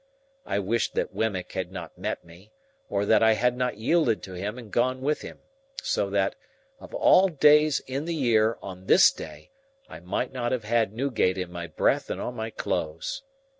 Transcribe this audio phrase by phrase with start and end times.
[0.47, 2.51] I wished that Wemmick had not met me,
[2.89, 5.41] or that I had not yielded to him and gone with him,
[5.83, 6.33] so that,
[6.79, 9.51] of all days in the year on this day,
[9.87, 13.21] I might not have had Newgate in my breath and on my clothes.